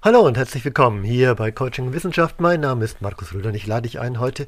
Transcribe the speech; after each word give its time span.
Hallo 0.00 0.20
und 0.20 0.36
herzlich 0.36 0.64
willkommen 0.64 1.02
hier 1.02 1.34
bei 1.34 1.50
Coaching 1.50 1.92
Wissenschaft. 1.92 2.40
Mein 2.40 2.60
Name 2.60 2.84
ist 2.84 3.02
Markus 3.02 3.34
Rüder 3.34 3.48
und 3.48 3.56
ich 3.56 3.66
lade 3.66 3.82
dich 3.82 3.98
ein, 3.98 4.20
heute 4.20 4.46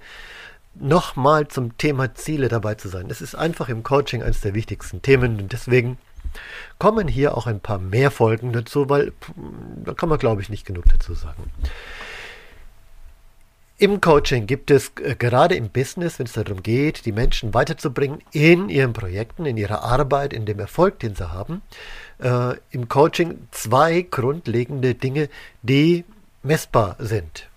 nochmal 0.77 1.49
zum 1.49 1.77
Thema 1.77 2.15
Ziele 2.15 2.47
dabei 2.47 2.77
zu 2.77 2.87
sein. 2.87 3.11
Es 3.11 3.21
ist 3.21 3.35
einfach 3.35 3.69
im 3.69 3.83
Coaching 3.83 4.23
eines 4.23 4.43
der 4.43 4.55
wichtigsten 4.55 5.03
Themen 5.03 5.41
und 5.41 5.53
deswegen 5.53 5.99
kommen 6.79 7.09
hier 7.09 7.37
auch 7.37 7.49
ein 7.49 7.59
paar 7.59 7.81
mehr 7.81 8.13
Folgen 8.13 8.53
dazu, 8.53 8.89
weil 8.89 9.13
da 9.85 9.93
kann 9.93 10.09
man, 10.09 10.21
glaube 10.21 10.41
ich, 10.41 10.51
nicht 10.51 10.67
genug 10.67 10.85
dazu 10.89 11.15
sagen. 11.15 11.51
Im 13.81 14.03
Coaching 14.03 14.47
gibt 14.47 14.71
es 14.71 14.93
äh, 15.03 15.17
gerade 15.17 15.55
im 15.55 15.71
Business, 15.71 16.19
wenn 16.19 16.27
es 16.27 16.35
darum 16.35 16.63
geht, 16.63 17.07
die 17.07 17.13
Menschen 17.13 17.55
weiterzubringen 17.55 18.19
in 18.31 18.69
ihren 18.69 18.93
Projekten, 18.93 19.47
in 19.47 19.57
ihrer 19.57 19.83
Arbeit, 19.83 20.35
in 20.35 20.45
dem 20.45 20.59
Erfolg, 20.59 20.99
den 20.99 21.15
sie 21.15 21.33
haben, 21.33 21.63
äh, 22.19 22.57
im 22.73 22.91
Coaching 22.91 23.49
zwei 23.53 24.03
grundlegende 24.03 24.95
Dinge, 24.95 25.31
die 25.63 26.05
messbar 26.43 26.97
sind. 26.99 27.49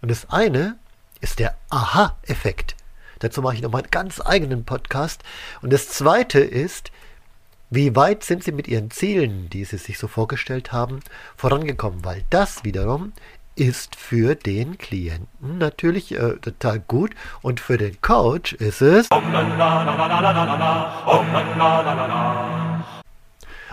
Und 0.00 0.10
das 0.10 0.30
eine 0.30 0.78
ist 1.20 1.40
der 1.40 1.54
Aha-Effekt. 1.68 2.74
Dazu 3.18 3.42
mache 3.42 3.56
ich 3.56 3.62
nochmal 3.62 3.82
einen 3.82 3.90
ganz 3.90 4.22
eigenen 4.24 4.64
Podcast. 4.64 5.24
Und 5.60 5.74
das 5.74 5.90
zweite 5.90 6.40
ist, 6.40 6.90
wie 7.68 7.94
weit 7.94 8.24
sind 8.24 8.44
Sie 8.44 8.52
mit 8.52 8.66
Ihren 8.66 8.90
Zielen, 8.90 9.50
die 9.50 9.66
Sie 9.66 9.76
sich 9.76 9.98
so 9.98 10.08
vorgestellt 10.08 10.72
haben, 10.72 11.00
vorangekommen? 11.36 12.02
Weil 12.02 12.24
das 12.30 12.64
wiederum 12.64 13.12
ist 13.56 13.96
für 13.96 14.34
den 14.34 14.78
Klienten 14.78 15.58
natürlich 15.58 16.12
äh, 16.12 16.36
total 16.36 16.78
gut 16.80 17.12
und 17.42 17.58
für 17.58 17.78
den 17.78 18.00
Coach 18.00 18.52
ist 18.52 18.82
es. 18.82 19.08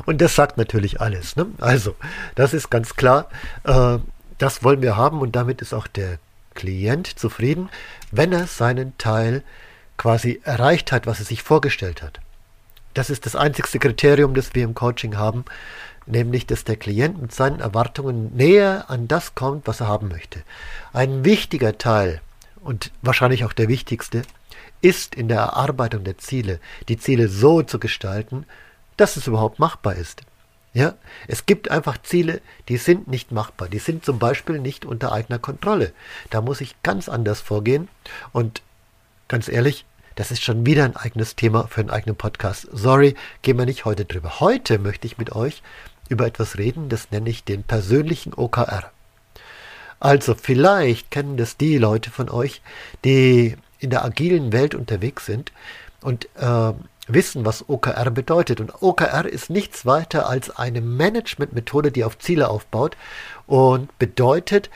Und 0.05 0.21
das 0.21 0.35
sagt 0.35 0.57
natürlich 0.57 1.01
alles. 1.01 1.35
Ne? 1.35 1.47
Also, 1.59 1.95
das 2.35 2.53
ist 2.53 2.69
ganz 2.69 2.95
klar. 2.95 3.27
Äh, 3.63 3.99
das 4.37 4.63
wollen 4.63 4.81
wir 4.81 4.97
haben 4.97 5.21
und 5.21 5.35
damit 5.35 5.61
ist 5.61 5.73
auch 5.73 5.87
der 5.87 6.17
Klient 6.55 7.07
zufrieden, 7.07 7.69
wenn 8.11 8.31
er 8.31 8.47
seinen 8.47 8.97
Teil 8.97 9.43
quasi 9.97 10.41
erreicht 10.43 10.91
hat, 10.91 11.05
was 11.07 11.19
er 11.19 11.25
sich 11.25 11.43
vorgestellt 11.43 12.01
hat. 12.01 12.19
Das 12.93 13.09
ist 13.09 13.25
das 13.25 13.35
einzigste 13.35 13.79
Kriterium, 13.79 14.33
das 14.33 14.53
wir 14.53 14.63
im 14.63 14.75
Coaching 14.75 15.17
haben, 15.17 15.45
nämlich 16.05 16.45
dass 16.45 16.63
der 16.63 16.75
Klient 16.75 17.21
mit 17.21 17.33
seinen 17.33 17.59
Erwartungen 17.59 18.35
näher 18.35 18.89
an 18.89 19.07
das 19.07 19.35
kommt, 19.35 19.67
was 19.67 19.81
er 19.81 19.87
haben 19.87 20.07
möchte. 20.07 20.43
Ein 20.91 21.25
wichtiger 21.25 21.77
Teil 21.77 22.21
und 22.61 22.91
wahrscheinlich 23.01 23.45
auch 23.45 23.53
der 23.53 23.67
wichtigste 23.67 24.23
ist 24.81 25.15
in 25.15 25.27
der 25.27 25.39
Erarbeitung 25.39 26.03
der 26.03 26.17
Ziele, 26.17 26.59
die 26.89 26.97
Ziele 26.97 27.27
so 27.27 27.61
zu 27.61 27.79
gestalten, 27.79 28.45
dass 28.97 29.17
es 29.17 29.27
überhaupt 29.27 29.59
machbar 29.59 29.95
ist. 29.95 30.21
Ja, 30.73 30.95
es 31.27 31.45
gibt 31.45 31.69
einfach 31.69 32.01
Ziele, 32.01 32.41
die 32.67 32.77
sind 32.77 33.07
nicht 33.07 33.31
machbar. 33.31 33.69
Die 33.69 33.79
sind 33.79 34.03
zum 34.03 34.17
Beispiel 34.17 34.59
nicht 34.59 34.85
unter 34.85 35.11
eigener 35.11 35.37
Kontrolle. 35.37 35.93
Da 36.31 36.41
muss 36.41 36.61
ich 36.61 36.81
ganz 36.81 37.09
anders 37.09 37.41
vorgehen. 37.41 37.89
Und 38.31 38.63
ganz 39.27 39.47
ehrlich, 39.49 39.85
das 40.15 40.31
ist 40.31 40.43
schon 40.43 40.65
wieder 40.65 40.83
ein 40.83 40.95
eigenes 40.95 41.35
Thema 41.35 41.67
für 41.67 41.81
einen 41.81 41.91
eigenen 41.91 42.15
Podcast. 42.15 42.67
Sorry, 42.71 43.13
gehen 43.43 43.57
wir 43.57 43.65
nicht 43.65 43.85
heute 43.85 44.05
drüber. 44.05 44.39
Heute 44.39 44.79
möchte 44.79 45.05
ich 45.05 45.19
mit 45.19 45.31
euch 45.35 45.61
über 46.13 46.25
etwas 46.25 46.57
reden, 46.57 46.89
das 46.89 47.11
nenne 47.11 47.29
ich 47.29 47.43
den 47.43 47.63
persönlichen 47.63 48.33
OKR. 48.33 48.91
Also 49.99 50.35
vielleicht 50.35 51.11
kennen 51.11 51.37
das 51.37 51.57
die 51.57 51.77
Leute 51.77 52.11
von 52.11 52.29
euch, 52.29 52.61
die 53.03 53.55
in 53.79 53.89
der 53.89 54.05
agilen 54.05 54.53
Welt 54.53 54.75
unterwegs 54.75 55.25
sind 55.25 55.51
und 56.01 56.27
äh, 56.35 56.73
wissen, 57.07 57.45
was 57.45 57.67
OKR 57.69 58.11
bedeutet. 58.11 58.59
Und 58.61 58.81
OKR 58.81 59.25
ist 59.25 59.49
nichts 59.49 59.85
weiter 59.85 60.27
als 60.27 60.49
eine 60.55 60.81
Managementmethode, 60.81 61.91
die 61.91 62.03
auf 62.03 62.17
Ziele 62.19 62.49
aufbaut 62.49 62.95
und 63.47 63.97
bedeutet 63.97 64.69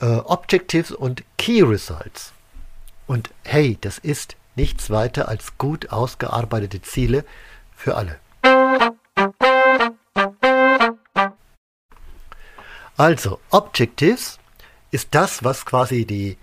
äh, 0.00 0.06
Objectives 0.06 0.92
und 0.92 1.24
Key 1.36 1.62
Results. 1.62 2.32
Und 3.06 3.30
hey, 3.44 3.78
das 3.80 3.98
ist 3.98 4.36
nichts 4.54 4.90
weiter 4.90 5.28
als 5.28 5.56
gut 5.56 5.90
ausgearbeitete 5.90 6.82
Ziele 6.82 7.24
für 7.74 7.96
alle. 7.96 8.18
Also, 12.98 13.38
Objectives 13.50 14.38
ist 14.90 15.08
das, 15.12 15.44
was 15.44 15.64
quasi 15.64 16.04
die 16.04 16.36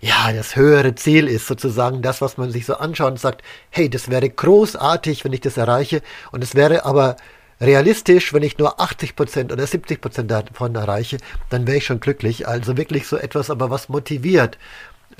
ja, 0.00 0.32
das 0.32 0.54
höhere 0.54 0.94
Ziel 0.94 1.26
ist 1.26 1.48
sozusagen 1.48 2.02
das, 2.02 2.20
was 2.20 2.36
man 2.36 2.52
sich 2.52 2.66
so 2.66 2.76
anschaut 2.76 3.12
und 3.12 3.20
sagt, 3.20 3.42
hey, 3.70 3.90
das 3.90 4.08
wäre 4.08 4.30
großartig, 4.30 5.24
wenn 5.24 5.32
ich 5.32 5.40
das 5.40 5.56
erreiche. 5.56 6.02
Und 6.30 6.44
es 6.44 6.54
wäre 6.54 6.84
aber 6.84 7.16
realistisch, 7.60 8.32
wenn 8.32 8.44
ich 8.44 8.58
nur 8.58 8.80
80 8.80 9.16
Prozent 9.16 9.52
oder 9.52 9.66
70 9.66 10.00
Prozent 10.00 10.30
davon 10.30 10.76
erreiche, 10.76 11.18
dann 11.50 11.66
wäre 11.66 11.78
ich 11.78 11.86
schon 11.86 11.98
glücklich. 11.98 12.46
Also 12.46 12.76
wirklich 12.76 13.08
so 13.08 13.16
etwas, 13.16 13.50
aber 13.50 13.70
was 13.70 13.88
motiviert 13.88 14.56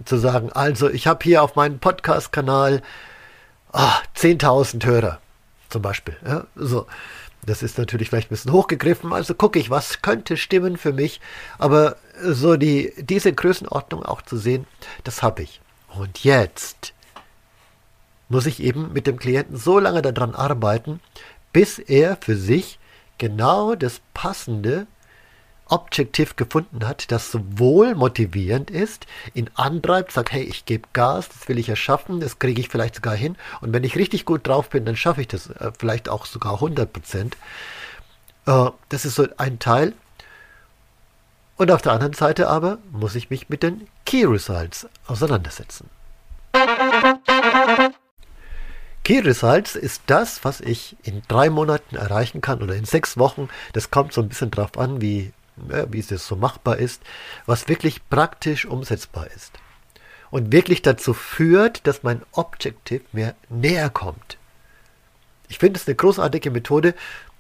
zu 0.05 0.16
sagen, 0.16 0.53
also 0.53 0.88
ich 0.88 1.09
habe 1.09 1.25
hier 1.25 1.43
auf 1.43 1.56
meinem 1.56 1.81
Podcast-Kanal 1.81 2.82
ah, 3.72 3.99
10.000 4.16 4.87
Hörer 4.87 5.19
zum 5.70 5.82
Beispiel. 5.82 6.16
Ja, 6.25 6.47
so. 6.55 6.87
Das 7.47 7.62
ist 7.62 7.78
natürlich 7.78 8.10
vielleicht 8.10 8.28
ein 8.28 8.34
bisschen 8.34 8.53
hochgegriffen, 8.53 9.12
also 9.12 9.34
gucke 9.34 9.59
ich, 9.59 9.71
was 9.71 10.03
könnte 10.03 10.37
stimmen 10.37 10.76
für 10.76 10.93
mich, 10.93 11.21
aber 11.59 11.97
so 12.22 12.56
die, 12.56 12.93
diese 12.99 13.32
Größenordnung 13.32 14.04
auch 14.04 14.22
zu 14.22 14.37
sehen, 14.37 14.66
das 15.04 15.22
habe 15.22 15.43
ich. 15.43 15.60
Und 15.94 16.25
jetzt 16.25 16.93
muss 18.28 18.47
ich 18.47 18.62
eben 18.62 18.93
mit 18.93 19.06
dem 19.06 19.19
Klienten 19.19 19.56
so 19.56 19.78
lange 19.78 20.03
daran 20.03 20.34
arbeiten, 20.34 21.00
bis 21.53 21.78
er 21.78 22.19
für 22.21 22.37
sich 22.37 22.78
genau 23.16 23.75
das 23.75 24.00
passende 24.15 24.87
Objektiv 25.69 26.37
gefunden 26.37 26.87
hat, 26.87 27.11
das 27.12 27.31
sowohl 27.31 27.95
motivierend 27.95 28.71
ist, 28.71 29.06
ihn 29.34 29.51
antreibt, 29.55 30.12
sagt, 30.12 30.33
hey, 30.33 30.43
ich 30.43 30.65
gebe 30.65 30.89
Gas, 30.93 31.29
das 31.29 31.49
will 31.49 31.59
ich 31.59 31.69
erschaffen, 31.69 32.21
das 32.21 32.39
kriege 32.39 32.61
ich 32.61 32.69
vielleicht 32.69 32.97
sogar 32.97 33.15
hin. 33.15 33.37
Und 33.61 33.73
wenn 33.73 33.84
ich 33.84 33.97
richtig 33.97 34.25
gut 34.25 34.47
drauf 34.47 34.71
bin, 34.71 34.84
dann 34.84 34.97
schaffe 34.97 35.21
ich 35.21 35.29
das 35.29 35.51
äh, 35.51 35.73
vielleicht 35.79 36.09
auch 36.09 36.27
sogar 36.27 36.55
100 36.55 36.93
Prozent. 36.93 37.37
Äh, 38.47 38.71
das 38.89 39.05
ist 39.05 39.15
so 39.15 39.27
ein 39.37 39.59
Teil. 39.59 39.93
Und 41.56 41.71
auf 41.71 41.83
der 41.83 41.93
anderen 41.93 42.15
Seite 42.15 42.49
aber 42.49 42.79
muss 42.93 43.15
ich 43.15 43.31
mich 43.31 43.49
mit 43.49 43.62
den 43.62 43.89
Key 44.06 44.25
Results 44.25 44.89
auseinandersetzen. 45.06 45.91
Key 49.05 49.21
Results 49.21 49.75
ist 49.75 50.03
das, 50.06 50.45
was 50.45 50.61
ich 50.61 50.97
in 51.03 51.23
drei 51.29 51.50
Monaten 51.50 51.97
erreichen 51.97 52.41
kann 52.41 52.62
oder 52.62 52.75
in 52.75 52.85
sechs 52.85 53.19
Wochen. 53.19 53.49
Das 53.73 53.91
kommt 53.91 54.12
so 54.12 54.21
ein 54.21 54.29
bisschen 54.29 54.50
drauf 54.50 54.79
an, 54.79 55.00
wie, 55.00 55.33
wie 55.91 56.01
es 56.01 56.27
so 56.27 56.37
machbar 56.37 56.77
ist, 56.79 57.03
was 57.47 57.69
wirklich 57.69 58.09
praktisch 58.09 58.67
umsetzbar 58.67 59.29
ist. 59.35 59.53
Und 60.31 60.53
wirklich 60.53 60.83
dazu 60.83 61.15
führt, 61.15 61.87
dass 61.87 62.03
mein 62.03 62.23
Objective 62.33 63.03
mir 63.13 63.35
näher 63.49 63.91
kommt. 63.91 64.37
Ich 65.49 65.59
finde 65.59 65.81
es 65.81 65.87
eine 65.87 65.97
großartige 65.97 66.51
Methode. 66.51 66.95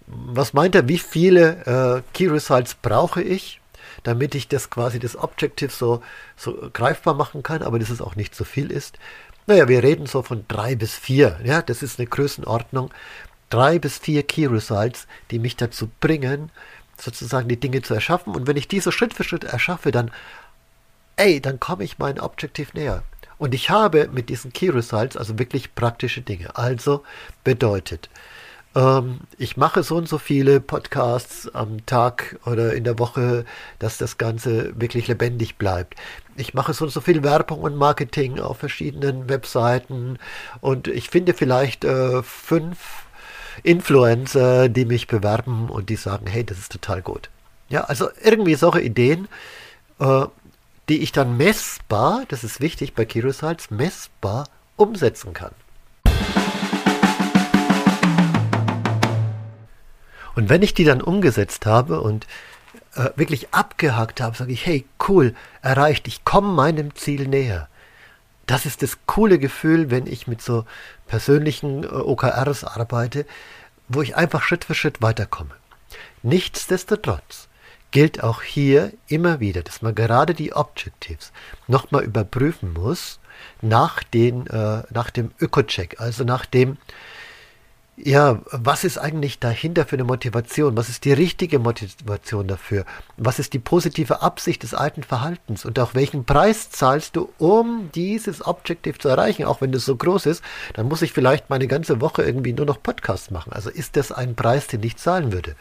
Was 0.06 0.54
meint 0.54 0.74
er, 0.74 0.88
wie 0.88 0.98
viele 0.98 2.02
äh, 2.06 2.14
Key 2.14 2.28
Results 2.28 2.74
brauche 2.74 3.22
ich? 3.22 3.60
damit 4.02 4.34
ich 4.34 4.48
das 4.48 4.70
quasi 4.70 4.98
das 4.98 5.16
Objective 5.16 5.70
so, 5.70 6.02
so 6.36 6.70
greifbar 6.72 7.14
machen 7.14 7.42
kann, 7.42 7.62
aber 7.62 7.78
dass 7.78 7.90
es 7.90 8.00
auch 8.00 8.16
nicht 8.16 8.34
zu 8.34 8.44
so 8.44 8.50
viel 8.50 8.70
ist. 8.70 8.98
Naja, 9.46 9.68
wir 9.68 9.82
reden 9.82 10.06
so 10.06 10.22
von 10.22 10.44
drei 10.46 10.74
bis 10.76 10.94
vier. 10.94 11.40
Ja, 11.42 11.62
das 11.62 11.82
ist 11.82 11.98
eine 11.98 12.06
Größenordnung. 12.06 12.90
Drei 13.50 13.78
bis 13.78 13.98
vier 13.98 14.22
Key 14.22 14.46
Results, 14.46 15.06
die 15.30 15.38
mich 15.38 15.56
dazu 15.56 15.88
bringen, 16.00 16.50
sozusagen 17.00 17.48
die 17.48 17.60
Dinge 17.60 17.82
zu 17.82 17.94
erschaffen. 17.94 18.34
Und 18.34 18.46
wenn 18.46 18.56
ich 18.56 18.68
die 18.68 18.80
so 18.80 18.90
Schritt 18.90 19.14
für 19.14 19.24
Schritt 19.24 19.44
erschaffe, 19.44 19.90
dann, 19.90 20.10
ey, 21.16 21.40
dann 21.40 21.60
komme 21.60 21.84
ich 21.84 21.98
meinem 21.98 22.22
Objective 22.22 22.70
näher. 22.74 23.02
Und 23.38 23.54
ich 23.54 23.70
habe 23.70 24.08
mit 24.12 24.28
diesen 24.28 24.52
Key 24.52 24.70
Results 24.70 25.16
also 25.16 25.38
wirklich 25.38 25.74
praktische 25.74 26.22
Dinge. 26.22 26.56
Also 26.56 27.04
bedeutet, 27.44 28.08
ähm, 28.74 29.20
ich 29.38 29.56
mache 29.56 29.82
so 29.82 29.96
und 29.96 30.08
so 30.08 30.18
viele 30.18 30.60
Podcasts 30.60 31.52
am 31.54 31.84
Tag 31.86 32.38
oder 32.46 32.74
in 32.74 32.84
der 32.84 32.98
Woche, 32.98 33.44
dass 33.78 33.98
das 33.98 34.18
Ganze 34.18 34.78
wirklich 34.78 35.08
lebendig 35.08 35.56
bleibt. 35.56 35.94
Ich 36.36 36.54
mache 36.54 36.74
so 36.74 36.84
und 36.84 36.90
so 36.90 37.00
viel 37.00 37.22
Werbung 37.22 37.60
und 37.60 37.76
Marketing 37.76 38.38
auf 38.40 38.58
verschiedenen 38.58 39.28
Webseiten 39.28 40.18
und 40.60 40.88
ich 40.88 41.10
finde 41.10 41.34
vielleicht 41.34 41.84
äh, 41.84 42.22
fünf 42.22 43.07
Influencer, 43.62 44.68
die 44.68 44.84
mich 44.84 45.06
bewerben 45.06 45.68
und 45.68 45.88
die 45.88 45.96
sagen, 45.96 46.26
hey, 46.26 46.44
das 46.44 46.58
ist 46.58 46.72
total 46.72 47.02
gut. 47.02 47.30
Ja, 47.68 47.84
also 47.84 48.08
irgendwie 48.22 48.54
solche 48.54 48.80
Ideen, 48.80 49.28
äh, 50.00 50.26
die 50.88 51.02
ich 51.02 51.12
dann 51.12 51.36
messbar, 51.36 52.24
das 52.28 52.44
ist 52.44 52.60
wichtig 52.60 52.94
bei 52.94 53.06
Results, 53.14 53.70
messbar 53.70 54.48
umsetzen 54.76 55.32
kann. 55.34 55.52
Und 60.34 60.48
wenn 60.48 60.62
ich 60.62 60.72
die 60.72 60.84
dann 60.84 61.02
umgesetzt 61.02 61.66
habe 61.66 62.00
und 62.00 62.26
äh, 62.94 63.10
wirklich 63.16 63.52
abgehakt 63.52 64.20
habe, 64.20 64.36
sage 64.36 64.52
ich, 64.52 64.64
hey, 64.66 64.86
cool, 65.08 65.34
erreicht, 65.62 66.06
ich 66.06 66.24
komme 66.24 66.52
meinem 66.52 66.94
Ziel 66.94 67.26
näher. 67.26 67.68
Das 68.48 68.64
ist 68.64 68.82
das 68.82 68.96
coole 69.04 69.38
Gefühl, 69.38 69.90
wenn 69.90 70.06
ich 70.06 70.26
mit 70.26 70.40
so 70.40 70.64
persönlichen 71.06 71.84
äh, 71.84 71.88
OKRs 71.88 72.64
arbeite, 72.64 73.26
wo 73.88 74.00
ich 74.00 74.16
einfach 74.16 74.42
Schritt 74.42 74.64
für 74.64 74.74
Schritt 74.74 75.02
weiterkomme. 75.02 75.54
Nichtsdestotrotz 76.22 77.48
gilt 77.90 78.22
auch 78.24 78.40
hier 78.40 78.92
immer 79.06 79.40
wieder, 79.40 79.62
dass 79.62 79.82
man 79.82 79.94
gerade 79.94 80.32
die 80.32 80.54
Objectives 80.54 81.30
nochmal 81.66 82.04
überprüfen 82.04 82.72
muss 82.72 83.20
nach, 83.60 84.02
den, 84.02 84.46
äh, 84.46 84.82
nach 84.90 85.10
dem 85.10 85.30
Öko-Check, 85.38 86.00
also 86.00 86.24
nach 86.24 86.46
dem, 86.46 86.78
ja, 88.04 88.40
was 88.52 88.84
ist 88.84 88.96
eigentlich 88.96 89.40
dahinter 89.40 89.84
für 89.84 89.96
eine 89.96 90.04
Motivation? 90.04 90.76
Was 90.76 90.88
ist 90.88 91.04
die 91.04 91.12
richtige 91.12 91.58
Motivation 91.58 92.46
dafür? 92.46 92.84
Was 93.16 93.40
ist 93.40 93.54
die 93.54 93.58
positive 93.58 94.22
Absicht 94.22 94.62
des 94.62 94.72
alten 94.72 95.02
Verhaltens? 95.02 95.64
Und 95.64 95.78
auch 95.80 95.94
welchen 95.94 96.24
Preis 96.24 96.70
zahlst 96.70 97.16
du, 97.16 97.28
um 97.38 97.90
dieses 97.94 98.46
Objective 98.46 98.98
zu 98.98 99.08
erreichen? 99.08 99.44
Auch 99.44 99.60
wenn 99.60 99.72
das 99.72 99.84
so 99.84 99.96
groß 99.96 100.26
ist, 100.26 100.44
dann 100.74 100.86
muss 100.86 101.02
ich 101.02 101.12
vielleicht 101.12 101.50
meine 101.50 101.66
ganze 101.66 102.00
Woche 102.00 102.22
irgendwie 102.22 102.52
nur 102.52 102.66
noch 102.66 102.82
Podcasts 102.82 103.32
machen. 103.32 103.52
Also 103.52 103.68
ist 103.68 103.96
das 103.96 104.12
ein 104.12 104.36
Preis, 104.36 104.68
den 104.68 104.82
ich 104.84 104.96
zahlen 104.96 105.32
würde? 105.32 105.56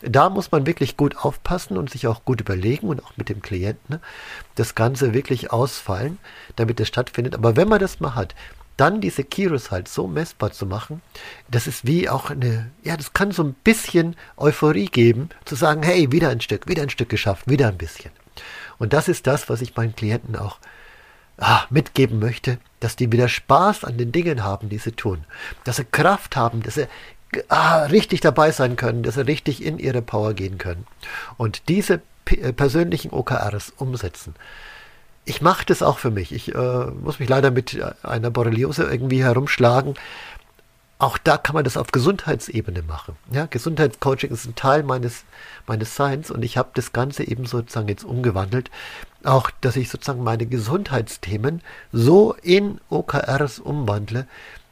Da 0.00 0.30
muss 0.30 0.52
man 0.52 0.66
wirklich 0.66 0.96
gut 0.96 1.16
aufpassen 1.16 1.76
und 1.76 1.90
sich 1.90 2.06
auch 2.06 2.24
gut 2.24 2.40
überlegen 2.40 2.88
und 2.88 3.04
auch 3.04 3.16
mit 3.16 3.28
dem 3.28 3.42
Klienten 3.42 3.96
ne, 3.96 4.00
das 4.54 4.74
Ganze 4.74 5.14
wirklich 5.14 5.52
ausfallen, 5.52 6.18
damit 6.54 6.80
es 6.80 6.88
stattfindet. 6.88 7.34
Aber 7.34 7.56
wenn 7.56 7.68
man 7.68 7.80
das 7.80 8.00
mal 8.00 8.14
hat, 8.14 8.34
dann 8.76 9.00
diese 9.00 9.24
Kiros 9.24 9.70
halt 9.70 9.88
so 9.88 10.06
messbar 10.06 10.52
zu 10.52 10.66
machen, 10.66 11.00
das 11.50 11.66
ist 11.66 11.86
wie 11.86 12.08
auch 12.08 12.30
eine, 12.30 12.70
ja, 12.82 12.96
das 12.96 13.12
kann 13.12 13.32
so 13.32 13.42
ein 13.42 13.54
bisschen 13.64 14.16
Euphorie 14.36 14.86
geben, 14.86 15.30
zu 15.44 15.54
sagen, 15.54 15.82
hey, 15.82 16.12
wieder 16.12 16.28
ein 16.28 16.40
Stück, 16.40 16.68
wieder 16.68 16.82
ein 16.82 16.90
Stück 16.90 17.08
geschafft, 17.08 17.48
wieder 17.48 17.68
ein 17.68 17.78
bisschen. 17.78 18.10
Und 18.78 18.92
das 18.92 19.08
ist 19.08 19.26
das, 19.26 19.48
was 19.48 19.62
ich 19.62 19.76
meinen 19.76 19.96
Klienten 19.96 20.36
auch 20.36 20.58
ah, 21.38 21.64
mitgeben 21.70 22.18
möchte, 22.18 22.58
dass 22.80 22.96
die 22.96 23.10
wieder 23.10 23.28
Spaß 23.28 23.84
an 23.84 23.96
den 23.96 24.12
Dingen 24.12 24.44
haben, 24.44 24.68
die 24.68 24.78
sie 24.78 24.92
tun, 24.92 25.24
dass 25.64 25.76
sie 25.76 25.84
Kraft 25.84 26.36
haben, 26.36 26.62
dass 26.62 26.74
sie 26.74 26.86
ah, 27.48 27.84
richtig 27.84 28.20
dabei 28.20 28.50
sein 28.50 28.76
können, 28.76 29.02
dass 29.02 29.14
sie 29.14 29.26
richtig 29.26 29.64
in 29.64 29.78
ihre 29.78 30.02
Power 30.02 30.34
gehen 30.34 30.58
können 30.58 30.86
und 31.38 31.68
diese 31.68 32.02
äh, 32.26 32.52
persönlichen 32.52 33.10
OKRs 33.10 33.72
umsetzen 33.78 34.34
ich 35.26 35.42
mache 35.42 35.66
das 35.66 35.82
auch 35.82 35.98
für 35.98 36.10
mich. 36.10 36.32
Ich 36.32 36.54
äh, 36.54 36.86
muss 36.86 37.18
mich 37.18 37.28
leider 37.28 37.50
mit 37.50 37.78
einer 38.02 38.30
Borreliose 38.30 38.84
irgendwie 38.84 39.22
herumschlagen. 39.22 39.94
Auch 40.98 41.18
da 41.18 41.36
kann 41.36 41.54
man 41.54 41.64
das 41.64 41.76
auf 41.76 41.92
Gesundheitsebene 41.92 42.82
machen. 42.82 43.16
Ja, 43.30 43.46
Gesundheitscoaching 43.46 44.30
ist 44.30 44.46
ein 44.46 44.54
Teil 44.54 44.82
meines, 44.82 45.24
meines 45.66 45.94
Seins 45.94 46.30
und 46.30 46.42
ich 46.42 46.56
habe 46.56 46.70
das 46.72 46.92
Ganze 46.92 47.24
eben 47.24 47.44
sozusagen 47.44 47.88
jetzt 47.88 48.04
umgewandelt. 48.04 48.70
Auch, 49.22 49.50
dass 49.60 49.76
ich 49.76 49.90
sozusagen 49.90 50.22
meine 50.24 50.46
Gesundheitsthemen 50.46 51.60
so 51.92 52.34
in 52.40 52.80
OKRs 52.88 53.58
umwandle, 53.58 54.26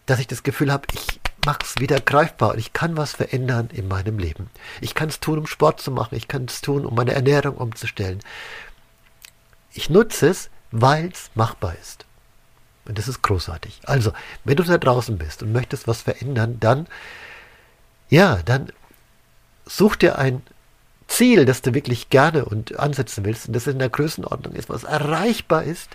dass 0.07 0.21
ich 0.21 0.29
das 0.29 0.45
Gefühl 0.45 0.73
habe, 0.73 0.87
ich 0.95 1.21
mache 1.45 1.59
es 1.63 1.79
wieder 1.79 2.01
greifbar 2.01 2.53
und 2.53 2.59
ich 2.59 2.73
kann 2.73 2.97
was 2.97 3.13
verändern 3.13 3.69
in 3.73 3.89
meinem 3.89 4.19
Leben. 4.19 4.49
Ich 4.81 4.95
kann 4.95 5.11
es 5.11 5.21
tun, 5.21 5.41
um 5.41 5.47
Sport 5.47 5.81
zu 5.81 5.91
machen. 5.91 6.15
Ich 6.15 6.29
kann 6.29 6.47
es 6.47 6.63
tun, 6.63 6.87
um 6.87 6.95
meine 6.95 7.13
Ernährung 7.13 7.57
umzustellen. 7.57 8.21
Ich 9.75 9.91
nutze 9.91 10.29
es, 10.29 10.51
weil 10.71 11.11
es 11.13 11.31
machbar 11.35 11.75
ist. 11.81 12.07
Und 12.87 12.99
das 12.99 13.09
ist 13.09 13.23
großartig. 13.23 13.81
Also, 13.85 14.13
wenn 14.45 14.57
du 14.57 14.63
da 14.63 14.79
draußen 14.79 15.19
bist 15.19 15.43
und 15.43 15.53
möchtest 15.53 15.89
was 15.89 16.03
verändern, 16.03 16.59
dann, 16.61 16.87
ja, 18.09 18.41
dann 18.45 18.73
such 19.67 19.97
dir 19.97 20.19
ein 20.19 20.43
Ziel, 21.07 21.45
das 21.45 21.63
du 21.63 21.75
wirklich 21.75 22.09
gerne 22.11 22.45
und 22.45 22.79
ansetzen 22.79 23.25
willst 23.25 23.47
und 23.47 23.55
das 23.55 23.67
in 23.67 23.79
der 23.79 23.89
Größenordnung 23.89 24.55
ist, 24.55 24.69
was 24.69 24.85
erreichbar 24.85 25.65
ist. 25.65 25.91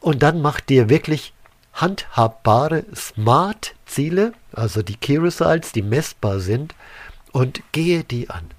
Und 0.00 0.22
dann 0.22 0.42
mach 0.42 0.60
dir 0.60 0.88
wirklich 0.88 1.32
handhabbare 1.74 2.84
Smart-Ziele, 2.94 4.32
also 4.52 4.82
die 4.82 4.96
Key 4.96 5.18
Results, 5.18 5.72
die 5.72 5.82
messbar 5.82 6.40
sind, 6.40 6.74
und 7.32 7.62
gehe 7.72 8.04
die 8.04 8.28
an. 8.28 8.50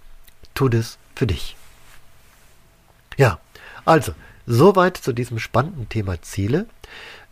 Tu 0.56 0.70
das 0.70 0.98
für 1.16 1.28
dich. 1.28 1.56
Ja, 3.18 3.40
also, 3.86 4.14
soweit 4.46 4.98
zu 4.98 5.14
diesem 5.14 5.40
spannenden 5.40 5.90
Thema 5.90 6.22
Ziele. 6.22 6.68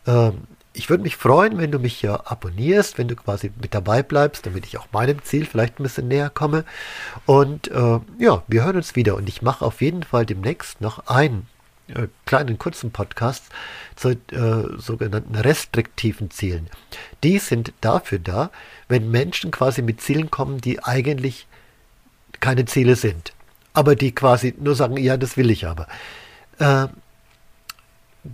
Ähm, 0.06 0.48
ich 0.74 0.89
würde 0.89 1.03
mich 1.03 1.18
freuen, 1.18 1.57
wenn 1.57 1.71
du 1.71 1.80
mich 1.80 1.98
hier 1.98 2.31
abonnierst, 2.31 2.98
wenn 2.98 3.09
du 3.09 3.15
quasi 3.15 3.51
mit 3.62 3.74
dabei 3.74 4.03
bleibst, 4.03 4.45
damit 4.45 4.65
ich 4.65 4.77
auch 4.77 4.88
meinem 4.94 5.21
Ziel 5.24 5.45
vielleicht 5.45 5.80
ein 5.80 5.83
bisschen 5.83 6.07
näher 6.07 6.30
komme. 6.30 6.63
Und 7.25 7.69
äh, 7.69 8.00
ja, 8.19 8.44
wir 8.48 8.63
hören 8.63 8.77
uns 8.77 8.95
wieder. 8.95 9.15
Und 9.15 9.27
ich 9.27 9.42
mache 9.42 9.65
auf 9.65 9.81
jeden 9.81 10.03
Fall 10.03 10.25
demnächst 10.25 10.80
noch 10.80 11.07
einen 11.07 11.48
äh, 11.89 12.07
kleinen 12.25 12.57
kurzen 12.57 12.92
Podcast 12.92 13.45
zu 13.95 14.12
äh, 14.12 14.77
sogenannten 14.77 15.36
restriktiven 15.36 16.31
Zielen. 16.31 16.69
Die 17.24 17.38
sind 17.39 17.74
dafür 17.81 18.19
da, 18.19 18.50
wenn 18.88 19.12
Menschen 19.12 19.51
quasi 19.51 19.81
mit 19.81 20.00
Zielen 20.00 20.31
kommen, 20.31 20.59
die 20.62 20.83
eigentlich 20.83 21.48
keine 22.39 22.65
Ziele 22.65 22.95
sind, 22.95 23.33
aber 23.74 23.95
die 23.95 24.13
quasi 24.13 24.56
nur 24.57 24.75
sagen, 24.75 24.98
ja, 24.98 25.18
das 25.18 25.38
will 25.38 25.51
ich 25.51 25.68
aber. 25.68 25.88
Äh, 26.62 26.88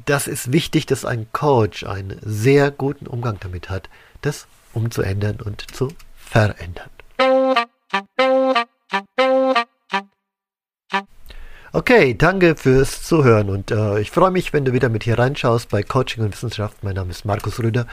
das 0.05 0.27
ist 0.27 0.51
wichtig, 0.51 0.85
dass 0.85 1.05
ein 1.05 1.31
Coach 1.31 1.85
einen 1.85 2.19
sehr 2.21 2.71
guten 2.71 3.07
Umgang 3.07 3.37
damit 3.39 3.69
hat, 3.69 3.89
das 4.21 4.47
umzuändern 4.73 5.39
und 5.39 5.73
zu 5.73 5.93
verändern. 6.17 6.89
Okay, 11.71 12.15
danke 12.17 12.55
fürs 12.55 13.03
Zuhören 13.03 13.49
und 13.49 13.71
äh, 13.71 13.99
ich 13.99 14.11
freue 14.11 14.31
mich, 14.31 14.51
wenn 14.51 14.65
du 14.65 14.73
wieder 14.73 14.89
mit 14.89 15.03
hier 15.03 15.17
reinschaust 15.17 15.69
bei 15.69 15.83
Coaching 15.83 16.23
und 16.23 16.33
Wissenschaft. 16.33 16.83
Mein 16.83 16.95
Name 16.95 17.11
ist 17.11 17.23
Markus 17.23 17.59
Rüder 17.59 17.87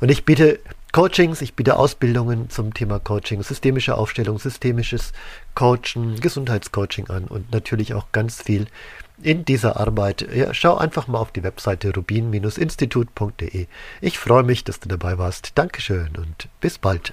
und 0.00 0.10
ich 0.10 0.24
biete 0.24 0.60
Coachings, 0.98 1.42
ich 1.42 1.54
biete 1.54 1.76
Ausbildungen 1.76 2.50
zum 2.50 2.74
Thema 2.74 2.98
Coaching, 2.98 3.44
systemische 3.44 3.96
Aufstellung, 3.96 4.40
systemisches 4.40 5.12
Coaching, 5.54 6.16
Gesundheitscoaching 6.16 7.08
an 7.08 7.26
und 7.26 7.52
natürlich 7.52 7.94
auch 7.94 8.10
ganz 8.10 8.42
viel 8.42 8.66
in 9.22 9.44
dieser 9.44 9.78
Arbeit. 9.78 10.26
Ja, 10.34 10.52
schau 10.52 10.76
einfach 10.76 11.06
mal 11.06 11.20
auf 11.20 11.30
die 11.30 11.44
Webseite 11.44 11.94
rubin-institut.de. 11.94 13.68
Ich 14.00 14.18
freue 14.18 14.42
mich, 14.42 14.64
dass 14.64 14.80
du 14.80 14.88
dabei 14.88 15.18
warst. 15.18 15.52
Dankeschön 15.54 16.16
und 16.16 16.48
bis 16.60 16.78
bald. 16.78 17.12